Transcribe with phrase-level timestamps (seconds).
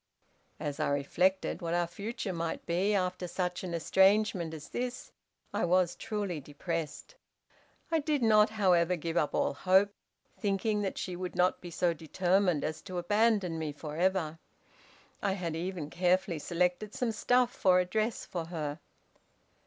[0.59, 5.11] "As I reflected what our future might be after such an estrangement as this,
[5.53, 7.13] I was truly depressed.
[7.91, 9.91] I did not, however, give up all hope,
[10.39, 14.39] thinking that she would not be so determined as to abandon me forever.
[15.21, 18.79] I had even carefully selected some stuff for a dress for her.